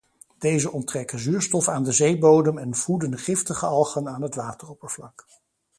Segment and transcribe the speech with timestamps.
[0.37, 5.25] Deze onttrekken zuurstof aan de zeebodem en voeden giftige algen aan het wateroppervlak.